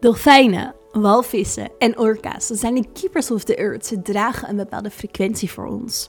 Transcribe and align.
Dolfijnen, 0.00 0.74
walvissen 0.92 1.70
en 1.78 1.98
orka's, 1.98 2.46
zijn 2.46 2.74
de 2.74 2.84
keepers 2.92 3.30
of 3.30 3.44
the 3.44 3.54
earth. 3.54 3.86
Ze 3.86 4.02
dragen 4.02 4.48
een 4.48 4.56
bepaalde 4.56 4.90
frequentie 4.90 5.50
voor 5.50 5.66
ons. 5.66 6.08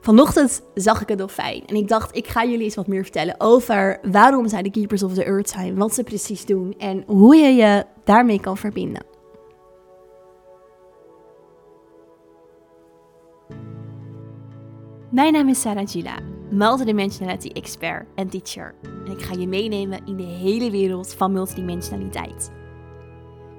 Vanochtend 0.00 0.62
zag 0.74 1.02
ik 1.02 1.10
een 1.10 1.16
dolfijn 1.16 1.62
en 1.66 1.76
ik 1.76 1.88
dacht, 1.88 2.16
ik 2.16 2.26
ga 2.26 2.44
jullie 2.44 2.64
eens 2.64 2.74
wat 2.74 2.86
meer 2.86 3.02
vertellen 3.02 3.34
over 3.38 3.98
waarom 4.02 4.48
zij 4.48 4.62
de 4.62 4.70
keepers 4.70 5.02
of 5.02 5.14
the 5.14 5.24
earth 5.24 5.48
zijn, 5.48 5.76
wat 5.76 5.94
ze 5.94 6.02
precies 6.02 6.44
doen 6.44 6.74
en 6.78 7.04
hoe 7.06 7.36
je 7.36 7.54
je 7.54 7.84
daarmee 8.04 8.40
kan 8.40 8.56
verbinden. 8.56 9.04
Mijn 15.10 15.32
naam 15.32 15.48
is 15.48 15.60
Sarah 15.60 15.88
Gila, 15.88 16.18
multidimensionality 16.50 17.48
expert 17.48 18.06
en 18.14 18.28
teacher. 18.28 18.74
En 18.82 19.12
ik 19.12 19.22
ga 19.22 19.34
je 19.34 19.46
meenemen 19.46 20.06
in 20.06 20.16
de 20.16 20.22
hele 20.22 20.70
wereld 20.70 21.14
van 21.14 21.32
multidimensionaliteit. 21.32 22.50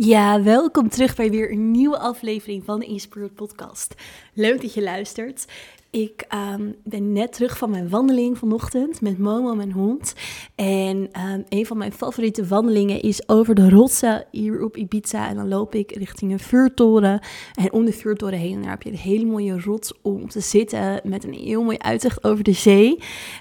Ja, 0.00 0.42
welkom 0.42 0.88
terug 0.88 1.16
bij 1.16 1.30
weer 1.30 1.52
een 1.52 1.70
nieuwe 1.70 1.98
aflevering 1.98 2.64
van 2.64 2.80
de 2.80 2.86
Inspired 2.86 3.34
Podcast. 3.34 3.94
Leuk 4.34 4.60
dat 4.60 4.74
je 4.74 4.82
luistert. 4.82 5.46
Ik 5.90 6.26
um, 6.54 6.74
ben 6.84 7.12
net 7.12 7.32
terug 7.32 7.58
van 7.58 7.70
mijn 7.70 7.88
wandeling 7.88 8.38
vanochtend 8.38 9.00
met 9.00 9.18
Momo, 9.18 9.54
mijn 9.54 9.72
hond. 9.72 10.14
En 10.54 10.96
um, 10.96 11.44
een 11.48 11.66
van 11.66 11.78
mijn 11.78 11.92
favoriete 11.92 12.46
wandelingen 12.46 13.02
is 13.02 13.28
over 13.28 13.54
de 13.54 13.68
rotsen 13.68 14.24
hier 14.30 14.64
op 14.64 14.76
Ibiza. 14.76 15.28
En 15.28 15.36
dan 15.36 15.48
loop 15.48 15.74
ik 15.74 15.92
richting 15.92 16.32
een 16.32 16.38
vuurtoren. 16.38 17.20
En 17.54 17.72
om 17.72 17.84
de 17.84 17.92
vuurtoren 17.92 18.38
heen 18.38 18.62
daar 18.62 18.70
heb 18.70 18.82
je 18.82 18.90
een 18.90 18.96
hele 18.96 19.24
mooie 19.24 19.60
rots 19.60 19.92
om 20.02 20.28
te 20.28 20.40
zitten. 20.40 21.00
Met 21.04 21.24
een 21.24 21.34
heel 21.34 21.62
mooi 21.62 21.78
uitzicht 21.78 22.24
over 22.24 22.44
de 22.44 22.52
zee. 22.52 22.98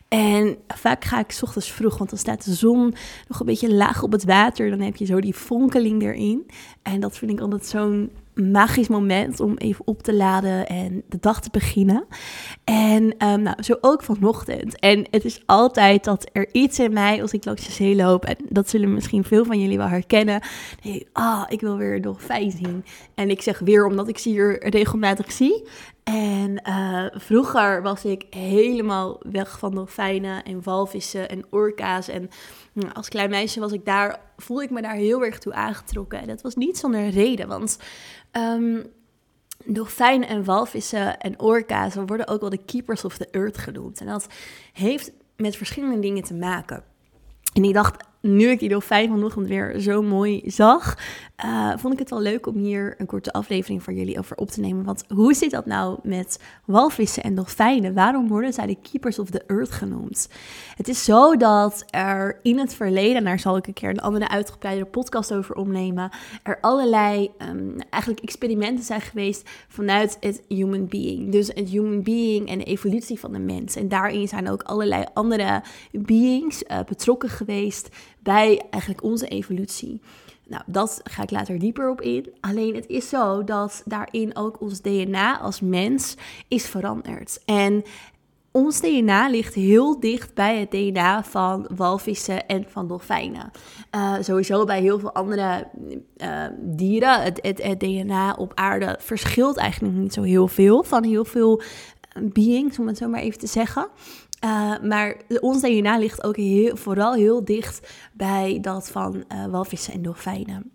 En 0.08 0.58
vaak 0.68 1.03
ga 1.03 1.20
ik 1.20 1.40
ochtends 1.42 1.72
vroeg, 1.72 1.98
want 1.98 2.09
dan 2.09 2.20
staat 2.20 2.45
de 2.45 2.53
zon 2.53 2.94
nog 3.28 3.40
een 3.40 3.45
beetje 3.45 3.73
laag 3.73 4.03
op 4.03 4.12
het 4.12 4.23
water. 4.23 4.70
Dan 4.70 4.80
heb 4.80 4.95
je 4.95 5.06
zo 5.06 5.20
die 5.20 5.34
fonkeling 5.34 6.02
erin. 6.02 6.45
En 6.81 7.00
dat 7.00 7.18
vind 7.18 7.31
ik 7.31 7.40
altijd 7.40 7.66
zo'n 7.66 8.12
magisch 8.38 8.88
moment 8.88 9.39
om 9.39 9.57
even 9.57 9.88
op 9.88 10.03
te 10.03 10.13
laden 10.13 10.67
en 10.67 11.03
de 11.09 11.17
dag 11.19 11.41
te 11.41 11.49
beginnen. 11.52 12.05
En 12.63 13.03
um, 13.03 13.41
nou, 13.41 13.63
zo 13.63 13.77
ook 13.81 14.03
vanochtend. 14.03 14.79
En 14.79 15.07
het 15.11 15.25
is 15.25 15.44
altijd 15.45 16.03
dat 16.03 16.29
er 16.31 16.47
iets 16.52 16.79
in 16.79 16.94
mij, 16.94 17.21
als 17.21 17.31
ik 17.31 17.45
langs 17.45 17.66
de 17.66 17.71
zee 17.71 17.95
loop, 17.95 18.25
en 18.25 18.35
dat 18.49 18.69
zullen 18.69 18.94
misschien 18.94 19.23
veel 19.23 19.45
van 19.45 19.59
jullie 19.59 19.77
wel 19.77 19.88
herkennen. 19.88 20.41
Ah, 21.13 21.44
ik 21.47 21.61
wil 21.61 21.77
weer 21.77 22.02
dolfijn 22.02 22.52
zien. 22.52 22.85
En 23.16 23.29
ik 23.29 23.41
zeg 23.41 23.59
weer 23.59 23.85
omdat 23.85 24.07
ik 24.07 24.17
ze 24.17 24.29
hier 24.29 24.69
regelmatig 24.69 25.31
zie. 25.31 25.67
En 26.13 26.61
uh, 26.67 27.05
vroeger 27.11 27.81
was 27.81 28.05
ik 28.05 28.25
helemaal 28.30 29.19
weg 29.30 29.59
van 29.59 29.75
dolfijnen 29.75 30.44
en 30.44 30.63
walvissen 30.63 31.30
en 31.30 31.45
orka's. 31.50 32.08
En 32.08 32.30
nou, 32.73 32.94
als 32.94 33.09
klein 33.09 33.30
meisje 33.30 33.59
was 33.59 33.72
ik 33.72 33.86
daar, 33.86 34.19
voelde 34.38 34.63
ik 34.63 34.69
me 34.69 34.81
daar 34.81 34.95
heel 34.95 35.23
erg 35.23 35.39
toe 35.39 35.53
aangetrokken. 35.53 36.19
En 36.19 36.28
dat 36.28 36.41
was 36.41 36.56
niet 36.56 36.78
zonder 36.78 37.09
reden, 37.09 37.47
want 37.47 37.79
um, 38.31 38.85
dolfijnen 39.66 40.28
en 40.28 40.44
walvissen 40.44 41.19
en 41.19 41.40
orka's 41.40 41.95
worden 41.95 42.28
ook 42.28 42.41
wel 42.41 42.50
de 42.50 42.66
keepers 42.66 43.06
of 43.06 43.18
the 43.18 43.29
earth 43.31 43.57
genoemd. 43.57 44.00
En 44.00 44.07
dat 44.07 44.28
heeft 44.74 45.12
met 45.35 45.56
verschillende 45.56 46.00
dingen 46.00 46.24
te 46.24 46.34
maken. 46.34 46.84
En 47.53 47.63
ik 47.63 47.74
dacht, 47.74 48.06
nu 48.22 48.50
ik 48.50 48.59
die 48.59 48.69
dolfijn 48.69 49.09
vanochtend 49.09 49.47
weer 49.47 49.79
zo 49.79 50.01
mooi 50.01 50.41
zag, 50.45 50.97
uh, 51.45 51.73
vond 51.78 51.94
ik 51.94 52.00
het 52.00 52.09
wel 52.09 52.22
leuk 52.22 52.47
om 52.47 52.55
hier 52.55 52.95
een 52.97 53.05
korte 53.05 53.31
aflevering 53.31 53.83
voor 53.83 53.94
jullie 53.94 54.19
over 54.19 54.38
op 54.38 54.50
te 54.50 54.59
nemen. 54.59 54.85
Want 54.85 55.03
hoe 55.07 55.33
zit 55.33 55.51
dat 55.51 55.66
nou 55.66 56.00
met 56.03 56.39
walvissen 56.66 57.23
en 57.23 57.35
dolfijnen? 57.35 57.94
Waarom 57.94 58.27
worden 58.27 58.53
zij 58.53 58.66
de 58.66 58.77
keepers 58.81 59.19
of 59.19 59.29
the 59.29 59.44
earth 59.47 59.72
genoemd? 59.72 60.29
Het 60.75 60.88
is 60.88 61.03
zo 61.03 61.35
dat 61.35 61.83
er 61.89 62.39
in 62.44 62.59
het 62.59 62.73
verleden, 62.73 63.23
daar 63.23 63.39
zal 63.39 63.57
ik 63.57 63.67
een 63.67 63.73
keer 63.73 63.89
een 63.89 64.00
andere 64.00 64.29
uitgebreide 64.29 64.85
podcast 64.85 65.33
over 65.33 65.56
opnemen, 65.56 66.09
er 66.44 66.57
allerlei 66.61 67.31
um, 67.50 67.75
eigenlijk 67.89 68.23
experimenten 68.23 68.85
zijn 68.85 69.01
geweest 69.01 69.50
vanuit 69.67 70.17
het 70.19 70.44
human 70.47 70.88
being. 70.88 71.31
Dus 71.31 71.47
het 71.47 71.69
human 71.69 72.03
being 72.03 72.50
en 72.50 72.57
de 72.57 72.63
evolutie 72.63 73.19
van 73.19 73.31
de 73.31 73.39
mens. 73.39 73.75
En 73.75 73.88
daarin 73.88 74.27
zijn 74.27 74.50
ook 74.50 74.63
allerlei 74.63 75.06
andere 75.13 75.63
beings 75.91 76.63
uh, 76.63 76.79
betrokken 76.88 77.29
geweest 77.29 77.89
bij 78.27 78.61
eigenlijk 78.69 79.03
onze 79.03 79.27
evolutie. 79.27 80.01
Nou, 80.47 80.63
dat 80.65 81.01
ga 81.03 81.23
ik 81.23 81.31
later 81.31 81.59
dieper 81.59 81.89
op 81.89 82.01
in. 82.01 82.33
Alleen 82.39 82.75
het 82.75 82.88
is 82.88 83.09
zo 83.09 83.43
dat 83.43 83.81
daarin 83.85 84.35
ook 84.35 84.61
ons 84.61 84.81
DNA 84.81 85.39
als 85.39 85.61
mens 85.61 86.15
is 86.47 86.65
veranderd. 86.65 87.41
En 87.45 87.83
ons 88.51 88.81
DNA 88.81 89.29
ligt 89.29 89.53
heel 89.53 89.99
dicht 89.99 90.33
bij 90.33 90.59
het 90.59 90.71
DNA 90.71 91.23
van 91.23 91.69
walvissen 91.75 92.47
en 92.47 92.65
van 92.67 92.88
dolfijnen. 92.88 93.51
Uh, 93.95 94.13
sowieso 94.21 94.65
bij 94.65 94.81
heel 94.81 94.99
veel 94.99 95.13
andere 95.13 95.67
uh, 96.17 96.45
dieren. 96.59 97.21
Het, 97.21 97.39
het, 97.41 97.63
het, 97.63 97.79
DNA 97.79 98.33
op 98.33 98.51
aarde 98.55 98.95
verschilt 98.99 99.57
eigenlijk 99.57 99.95
niet 99.95 100.13
zo 100.13 100.21
heel 100.21 100.47
veel 100.47 100.83
van 100.83 101.03
heel 101.03 101.25
veel 101.25 101.61
beings, 102.22 102.79
om 102.79 102.88
het 102.88 102.97
zo 102.97 103.07
maar 103.07 103.22
even 103.22 103.39
te 103.39 103.47
zeggen. 103.47 103.88
Uh, 104.45 104.79
maar 104.81 105.16
ons 105.39 105.61
DNA 105.61 105.97
ligt 105.97 106.23
ook 106.23 106.35
heel, 106.35 106.75
vooral 106.75 107.13
heel 107.13 107.45
dicht 107.45 107.94
bij 108.13 108.57
dat 108.61 108.89
van 108.89 109.23
uh, 109.31 109.45
walvissen 109.45 109.94
en 109.94 110.01
dolfijnen. 110.01 110.72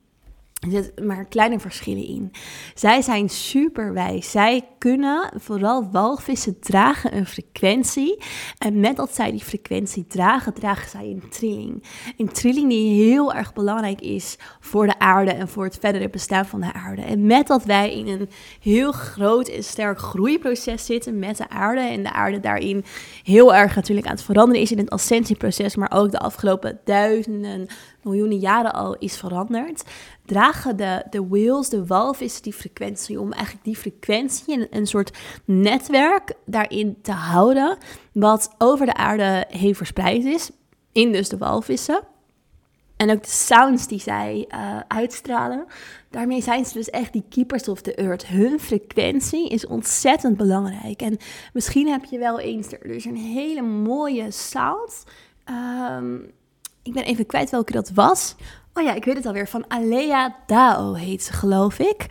Er 0.62 0.70
zitten 0.70 1.06
maar 1.06 1.24
kleine 1.24 1.60
verschillen 1.60 2.06
in. 2.06 2.30
Zij 2.74 3.02
zijn 3.02 3.28
super 3.28 3.92
wijs. 3.92 4.30
Zij 4.30 4.68
kunnen, 4.78 5.30
vooral 5.36 5.88
walvissen, 5.90 6.60
dragen 6.60 7.16
een 7.16 7.26
frequentie. 7.26 8.22
En 8.58 8.80
met 8.80 8.96
dat 8.96 9.14
zij 9.14 9.30
die 9.30 9.40
frequentie 9.40 10.06
dragen, 10.06 10.54
dragen 10.54 10.90
zij 10.90 11.04
een 11.04 11.28
trilling. 11.30 11.82
Een 12.16 12.28
trilling 12.28 12.68
die 12.68 13.04
heel 13.04 13.34
erg 13.34 13.52
belangrijk 13.52 14.00
is 14.00 14.36
voor 14.60 14.86
de 14.86 14.98
aarde 14.98 15.30
en 15.30 15.48
voor 15.48 15.64
het 15.64 15.78
verdere 15.80 16.10
bestaan 16.10 16.46
van 16.46 16.60
de 16.60 16.72
aarde. 16.72 17.02
En 17.02 17.26
met 17.26 17.46
dat 17.46 17.64
wij 17.64 17.94
in 17.94 18.08
een 18.08 18.28
heel 18.60 18.92
groot 18.92 19.48
en 19.48 19.64
sterk 19.64 19.98
groeiproces 19.98 20.86
zitten 20.86 21.18
met 21.18 21.36
de 21.36 21.48
aarde. 21.48 21.80
En 21.80 22.02
de 22.02 22.12
aarde 22.12 22.40
daarin 22.40 22.84
heel 23.22 23.54
erg 23.54 23.74
natuurlijk 23.74 24.06
aan 24.06 24.14
het 24.14 24.24
veranderen 24.24 24.62
is 24.62 24.72
in 24.72 24.78
het 24.78 24.90
ascensieproces. 24.90 25.76
Maar 25.76 25.92
ook 25.94 26.10
de 26.10 26.18
afgelopen 26.18 26.80
duizenden, 26.84 27.66
miljoenen 28.02 28.38
jaren 28.38 28.72
al 28.72 28.96
is 28.98 29.16
veranderd 29.16 29.84
dragen 30.24 30.76
de, 30.76 31.04
de 31.10 31.26
whales, 31.28 31.68
de 31.68 31.86
walvissen, 31.86 32.42
die 32.42 32.52
frequentie 32.52 33.20
om 33.20 33.32
eigenlijk 33.32 33.64
die 33.64 33.76
frequentie 33.76 34.54
en 34.54 34.66
een 34.70 34.86
soort 34.86 35.18
netwerk 35.44 36.34
daarin 36.46 36.96
te 37.02 37.12
houden, 37.12 37.78
wat 38.12 38.54
over 38.58 38.86
de 38.86 38.94
aarde 38.94 39.44
heen 39.48 39.74
verspreid 39.74 40.24
is, 40.24 40.50
in 40.92 41.12
dus 41.12 41.28
de 41.28 41.38
walvissen. 41.38 42.00
En 42.96 43.10
ook 43.10 43.22
de 43.22 43.30
sounds 43.30 43.86
die 43.86 44.00
zij 44.00 44.48
uh, 44.54 44.80
uitstralen. 44.88 45.66
Daarmee 46.10 46.42
zijn 46.42 46.64
ze 46.64 46.72
dus 46.72 46.90
echt 46.90 47.12
die 47.12 47.24
keepers 47.28 47.68
of 47.68 47.80
the 47.80 47.94
earth. 47.94 48.26
Hun 48.26 48.60
frequentie 48.60 49.48
is 49.48 49.66
ontzettend 49.66 50.36
belangrijk. 50.36 51.02
En 51.02 51.18
misschien 51.52 51.88
heb 51.88 52.04
je 52.04 52.18
wel 52.18 52.40
eens 52.40 52.72
er 52.72 52.88
dus 52.88 53.04
een 53.04 53.16
hele 53.16 53.62
mooie 53.62 54.30
sound. 54.30 55.04
Um, 55.98 56.32
ik 56.82 56.92
ben 56.92 57.04
even 57.04 57.26
kwijt 57.26 57.50
welke 57.50 57.72
dat 57.72 57.90
was. 57.90 58.34
Oh 58.74 58.82
ja, 58.82 58.94
ik 58.94 59.04
weet 59.04 59.16
het 59.16 59.26
alweer. 59.26 59.48
Van 59.48 59.64
Alea 59.68 60.36
Dao 60.46 60.94
heet 60.94 61.22
ze, 61.22 61.32
geloof 61.32 61.78
ik. 61.78 62.06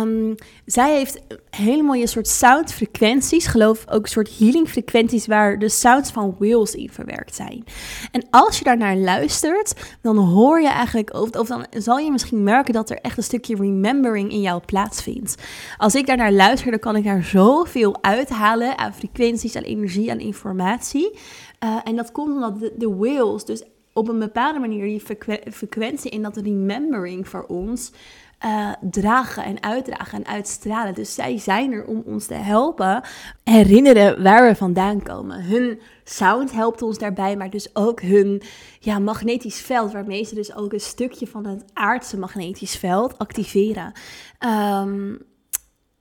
Um, 0.00 0.34
zij 0.64 0.96
heeft 0.96 1.20
hele 1.50 1.82
mooie 1.82 2.06
soort 2.06 2.28
soundfrequenties. 2.28 3.46
Geloof 3.46 3.84
ook 3.90 4.06
soort 4.06 4.38
healing 4.38 4.68
frequenties 4.68 5.26
waar 5.26 5.58
de 5.58 5.68
sounds 5.68 6.10
van 6.10 6.36
whales 6.38 6.74
in 6.74 6.90
verwerkt 6.90 7.34
zijn. 7.34 7.64
En 8.12 8.26
als 8.30 8.58
je 8.58 8.64
daar 8.64 8.76
naar 8.76 8.96
luistert, 8.96 9.96
dan 10.02 10.16
hoor 10.16 10.60
je 10.60 10.68
eigenlijk, 10.68 11.14
of, 11.14 11.30
of 11.30 11.48
dan 11.48 11.66
zal 11.70 11.98
je 11.98 12.10
misschien 12.10 12.42
merken 12.42 12.74
dat 12.74 12.90
er 12.90 12.98
echt 12.98 13.16
een 13.16 13.22
stukje 13.22 13.56
remembering 13.56 14.30
in 14.30 14.40
jou 14.40 14.62
plaatsvindt. 14.66 15.34
Als 15.76 15.94
ik 15.94 16.06
daar 16.06 16.16
naar 16.16 16.32
luister, 16.32 16.70
dan 16.70 16.80
kan 16.80 16.96
ik 16.96 17.04
daar 17.04 17.22
zoveel 17.22 17.96
uithalen 18.02 18.78
aan 18.78 18.94
frequenties, 18.94 19.56
aan 19.56 19.62
energie, 19.62 20.10
aan 20.10 20.20
informatie. 20.20 21.18
Uh, 21.64 21.76
en 21.84 21.96
dat 21.96 22.12
komt 22.12 22.34
omdat 22.34 22.60
de, 22.60 22.72
de 22.76 22.96
whales 22.96 23.44
dus 23.44 23.62
op 23.94 24.08
een 24.08 24.18
bepaalde 24.18 24.58
manier 24.58 24.84
die 24.84 25.18
frequentie 25.52 26.10
in 26.10 26.22
dat 26.22 26.36
remembering 26.36 27.28
voor 27.28 27.44
ons 27.46 27.92
uh, 28.44 28.72
dragen 28.80 29.44
en 29.44 29.62
uitdragen 29.62 30.18
en 30.18 30.26
uitstralen. 30.26 30.94
Dus 30.94 31.14
zij 31.14 31.38
zijn 31.38 31.72
er 31.72 31.84
om 31.84 32.02
ons 32.06 32.26
te 32.26 32.34
helpen 32.34 33.02
herinneren 33.44 34.22
waar 34.22 34.48
we 34.48 34.54
vandaan 34.54 35.02
komen. 35.02 35.44
Hun 35.44 35.80
sound 36.04 36.52
helpt 36.52 36.82
ons 36.82 36.98
daarbij, 36.98 37.36
maar 37.36 37.50
dus 37.50 37.76
ook 37.76 38.00
hun 38.00 38.42
ja, 38.80 38.98
magnetisch 38.98 39.60
veld, 39.60 39.92
waarmee 39.92 40.24
ze 40.24 40.34
dus 40.34 40.54
ook 40.54 40.72
een 40.72 40.80
stukje 40.80 41.26
van 41.26 41.46
het 41.46 41.64
aardse 41.72 42.18
magnetisch 42.18 42.76
veld 42.76 43.18
activeren. 43.18 43.92
Um, 44.38 45.18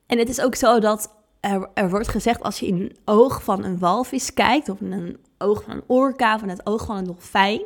en 0.05 0.17
het 0.17 0.29
is 0.29 0.41
ook 0.41 0.55
zo 0.55 0.79
dat 0.79 1.15
er, 1.39 1.69
er, 1.73 1.89
wordt 1.89 2.07
gezegd 2.07 2.43
als 2.43 2.59
je 2.59 2.67
in 2.67 2.79
een 2.79 2.97
oog 3.05 3.43
van 3.43 3.63
een 3.63 3.79
walvis 3.79 4.33
kijkt, 4.33 4.69
of 4.69 4.81
een 4.81 5.17
oog 5.43 5.63
van 5.63 5.73
een 5.73 5.83
orka, 5.87 6.39
van 6.39 6.49
het 6.49 6.65
oog 6.65 6.85
van 6.85 6.97
een 6.97 7.03
dolfijn, 7.03 7.61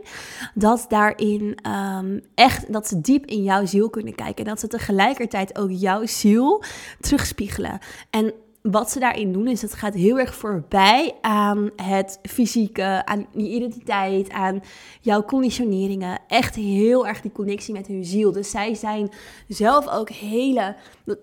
dat 0.53 0.85
daarin 0.89 1.57
um, 1.67 2.21
echt, 2.35 2.73
dat 2.73 2.87
ze 2.87 3.01
diep 3.01 3.25
in 3.25 3.43
jouw 3.43 3.65
ziel 3.65 3.89
kunnen 3.89 4.15
kijken. 4.15 4.45
En 4.45 4.49
dat 4.49 4.59
ze 4.59 4.67
tegelijkertijd 4.67 5.57
ook 5.57 5.71
jouw 5.71 6.05
ziel 6.05 6.63
terugspiegelen. 6.99 7.79
En 8.09 8.33
wat 8.71 8.91
ze 8.91 8.99
daarin 8.99 9.31
doen 9.31 9.47
is, 9.47 9.61
het 9.61 9.73
gaat 9.73 9.93
heel 9.93 10.19
erg 10.19 10.35
voorbij 10.35 11.15
aan 11.21 11.69
het 11.75 12.19
fysieke, 12.21 13.05
aan 13.05 13.27
je 13.31 13.49
identiteit, 13.49 14.29
aan 14.29 14.61
jouw 15.01 15.23
conditioneringen. 15.23 16.19
Echt 16.27 16.55
heel 16.55 17.07
erg 17.07 17.21
die 17.21 17.31
connectie 17.31 17.73
met 17.73 17.87
hun 17.87 18.05
ziel. 18.05 18.31
Dus 18.31 18.49
zij 18.49 18.73
zijn 18.73 19.09
zelf 19.47 19.87
ook 19.87 20.09
hele, 20.09 20.75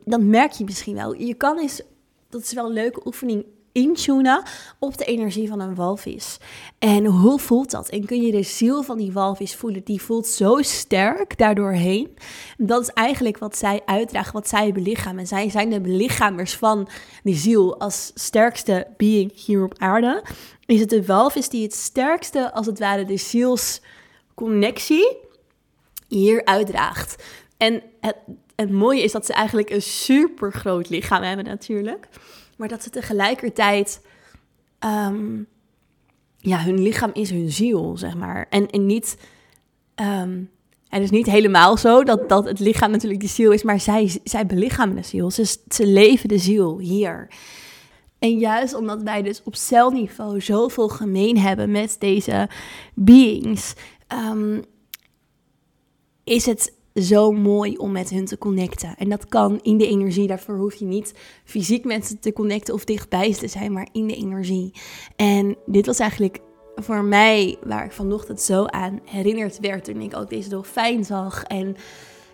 dat 0.04 0.20
merk 0.20 0.52
je 0.52 0.64
misschien 0.64 0.94
wel. 0.94 1.14
Je 1.14 1.34
kan 1.34 1.58
eens, 1.58 1.82
dat 2.28 2.42
is 2.42 2.52
wel 2.52 2.66
een 2.66 2.72
leuke 2.72 3.06
oefening, 3.06 3.44
intunen 3.74 4.42
op 4.78 4.98
de 4.98 5.04
energie 5.04 5.48
van 5.48 5.60
een 5.60 5.74
walvis. 5.74 6.38
En 6.78 7.04
hoe 7.04 7.38
voelt 7.38 7.70
dat? 7.70 7.88
En 7.88 8.06
kun 8.06 8.22
je 8.22 8.32
de 8.32 8.42
ziel 8.42 8.82
van 8.82 8.98
die 8.98 9.12
walvis 9.12 9.54
voelen? 9.54 9.84
Die 9.84 10.02
voelt 10.02 10.26
zo 10.26 10.62
sterk 10.62 11.38
daardoorheen. 11.38 12.16
Dat 12.56 12.82
is 12.82 12.88
eigenlijk 12.88 13.38
wat 13.38 13.56
zij 13.56 13.82
uitdragen, 13.84 14.32
wat 14.32 14.48
zij 14.48 14.72
belichamen. 14.72 15.26
Zij 15.26 15.50
zijn 15.50 15.70
de 15.70 15.80
belichamers 15.80 16.56
van 16.56 16.88
die 17.22 17.36
ziel 17.36 17.80
als 17.80 18.10
sterkste 18.14 18.86
being 18.96 19.44
hier 19.44 19.64
op 19.64 19.78
aarde. 19.78 20.22
Is 20.66 20.80
het 20.80 20.90
de 20.90 21.04
walvis 21.04 21.48
die 21.48 21.62
het 21.62 21.74
sterkste, 21.74 22.52
als 22.52 22.66
het 22.66 22.78
ware, 22.78 23.04
de 23.04 23.16
zielsconnectie 23.16 25.16
hier 26.08 26.44
uitdraagt. 26.44 27.22
En 27.56 27.82
het, 28.00 28.16
het 28.56 28.70
mooie 28.70 29.02
is 29.02 29.12
dat 29.12 29.26
ze 29.26 29.32
eigenlijk 29.32 29.70
een 29.70 29.82
super 29.82 30.52
groot 30.52 30.88
lichaam 30.88 31.22
hebben 31.22 31.44
natuurlijk 31.44 32.08
maar 32.56 32.68
dat 32.68 32.82
ze 32.82 32.90
tegelijkertijd, 32.90 34.00
um, 34.80 35.46
ja, 36.36 36.58
hun 36.58 36.82
lichaam 36.82 37.10
is 37.12 37.30
hun 37.30 37.52
ziel, 37.52 37.96
zeg 37.96 38.16
maar. 38.16 38.46
En, 38.50 38.70
en 38.70 38.86
niet, 38.86 39.16
um, 39.94 40.50
het 40.88 41.02
is 41.02 41.10
niet 41.10 41.26
helemaal 41.26 41.76
zo 41.76 42.04
dat, 42.04 42.28
dat 42.28 42.44
het 42.44 42.58
lichaam 42.58 42.90
natuurlijk 42.90 43.20
de 43.20 43.28
ziel 43.28 43.52
is, 43.52 43.62
maar 43.62 43.80
zij, 43.80 44.20
zij 44.24 44.46
belichamen 44.46 44.96
de 44.96 45.02
ziel. 45.02 45.30
Ze, 45.30 45.56
ze 45.68 45.86
leven 45.86 46.28
de 46.28 46.38
ziel 46.38 46.78
hier. 46.78 47.28
En 48.18 48.38
juist 48.38 48.74
omdat 48.74 49.02
wij 49.02 49.22
dus 49.22 49.42
op 49.44 49.56
celniveau 49.56 50.40
zoveel 50.40 50.88
gemeen 50.88 51.38
hebben 51.38 51.70
met 51.70 51.96
deze 51.98 52.48
beings, 52.94 53.74
um, 54.12 54.64
is 56.24 56.46
het 56.46 56.72
zo 56.94 57.32
mooi 57.32 57.76
om 57.76 57.92
met 57.92 58.10
hun 58.10 58.24
te 58.24 58.38
connecten. 58.38 58.94
En 58.96 59.08
dat 59.08 59.26
kan 59.26 59.60
in 59.62 59.76
de 59.76 59.86
energie. 59.86 60.26
Daarvoor 60.26 60.56
hoef 60.56 60.74
je 60.74 60.84
niet 60.84 61.14
fysiek 61.44 61.84
met 61.84 62.06
ze 62.06 62.18
te 62.18 62.32
connecten 62.32 62.74
of 62.74 62.84
dichtbij 62.84 63.34
te 63.34 63.48
zijn, 63.48 63.72
maar 63.72 63.88
in 63.92 64.06
de 64.06 64.16
energie. 64.16 64.72
En 65.16 65.56
dit 65.66 65.86
was 65.86 65.98
eigenlijk 65.98 66.38
voor 66.74 67.04
mij 67.04 67.56
waar 67.64 67.84
ik 67.84 67.92
vanochtend 67.92 68.40
zo 68.40 68.64
aan 68.64 69.00
herinnerd 69.04 69.60
werd 69.60 69.84
toen 69.84 70.00
ik 70.00 70.16
ook 70.16 70.30
deze 70.30 70.48
dolfijn 70.48 71.04
zag. 71.04 71.42
En 71.42 71.76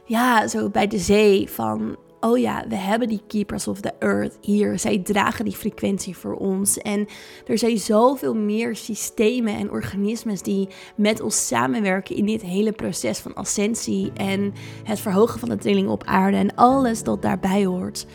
ja, 0.05 0.49
zo 0.49 0.71
bij 0.71 0.87
de 0.87 0.99
zee 0.99 1.51
van 1.51 1.97
oh 2.21 2.39
ja, 2.39 2.65
we 2.69 2.77
hebben 2.77 3.09
die 3.09 3.21
Keepers 3.27 3.69
of 3.69 3.81
the 3.81 3.93
Earth 3.99 4.39
hier. 4.41 4.79
Zij 4.79 4.99
dragen 4.99 5.45
die 5.45 5.57
frequentie 5.57 6.17
voor 6.17 6.35
ons. 6.35 6.79
En 6.79 7.07
er 7.47 7.59
zijn 7.59 7.79
zoveel 7.79 8.35
meer 8.35 8.77
systemen 8.77 9.57
en 9.57 9.71
organismes 9.71 10.43
die 10.43 10.69
met 10.97 11.21
ons 11.21 11.47
samenwerken 11.47 12.17
in 12.17 12.27
dit 12.27 12.43
hele 12.43 12.73
proces 12.73 13.19
van 13.19 13.35
ascensie 13.35 14.13
en 14.13 14.53
het 14.85 15.01
verhogen 15.01 15.41
van 15.41 15.49
de 15.49 15.57
trilling 15.57 15.89
op 15.89 16.05
aarde 16.05 16.37
en 16.37 16.55
alles 16.55 17.03
dat 17.03 17.23
daarbij 17.23 17.65
hoort. 17.65 18.07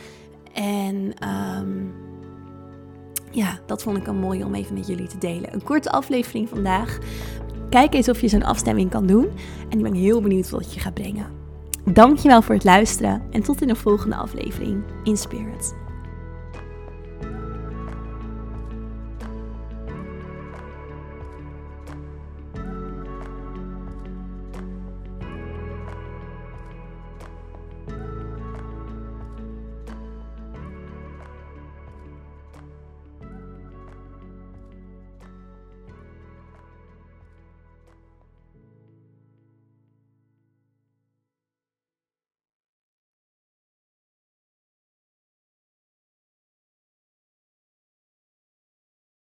En 0.53 1.13
um, 1.59 1.93
ja, 3.31 3.59
dat 3.65 3.83
vond 3.83 3.97
ik 3.97 4.07
een 4.07 4.19
mooi 4.19 4.43
om 4.43 4.55
even 4.55 4.73
met 4.73 4.87
jullie 4.87 5.07
te 5.07 5.17
delen. 5.17 5.53
Een 5.53 5.63
korte 5.63 5.91
aflevering 5.91 6.49
vandaag. 6.49 6.97
Kijk 7.69 7.93
eens 7.93 8.09
of 8.09 8.21
je 8.21 8.27
zo'n 8.27 8.43
afstemming 8.43 8.89
kan 8.89 9.05
doen. 9.05 9.27
En 9.69 9.77
ik 9.77 9.83
ben 9.83 9.93
heel 9.93 10.21
benieuwd 10.21 10.49
wat 10.49 10.73
je 10.73 10.79
gaat 10.79 10.93
brengen. 10.93 11.44
Dankjewel 11.93 12.41
voor 12.41 12.55
het 12.55 12.63
luisteren 12.63 13.21
en 13.31 13.41
tot 13.41 13.61
in 13.61 13.67
de 13.67 13.75
volgende 13.75 14.15
aflevering 14.15 14.83
in 15.03 15.17
Spirit. 15.17 15.84